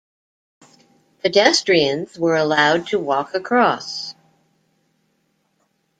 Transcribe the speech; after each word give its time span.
Pedestrians 1.19 2.17
were 2.17 2.35
allowed 2.35 2.87
to 2.87 2.97
walk 2.97 3.35
across. 3.35 4.15